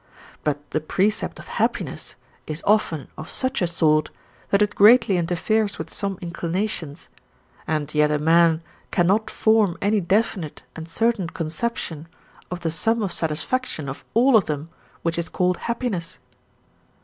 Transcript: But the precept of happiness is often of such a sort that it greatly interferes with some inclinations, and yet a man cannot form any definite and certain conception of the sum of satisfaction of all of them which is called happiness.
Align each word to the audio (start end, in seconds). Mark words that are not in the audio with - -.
But 0.43 0.67
the 0.71 0.81
precept 0.81 1.37
of 1.37 1.47
happiness 1.61 2.15
is 2.47 2.63
often 2.65 3.09
of 3.19 3.29
such 3.29 3.61
a 3.61 3.67
sort 3.67 4.09
that 4.49 4.63
it 4.63 4.73
greatly 4.73 5.15
interferes 5.15 5.77
with 5.77 5.91
some 5.91 6.17
inclinations, 6.23 7.07
and 7.67 7.93
yet 7.93 8.09
a 8.09 8.17
man 8.17 8.63
cannot 8.89 9.29
form 9.29 9.77
any 9.79 9.99
definite 10.01 10.63
and 10.75 10.89
certain 10.89 11.29
conception 11.29 12.07
of 12.49 12.61
the 12.61 12.71
sum 12.71 13.03
of 13.03 13.11
satisfaction 13.13 13.87
of 13.87 14.03
all 14.15 14.35
of 14.35 14.45
them 14.45 14.71
which 15.03 15.19
is 15.19 15.29
called 15.29 15.57
happiness. 15.57 16.17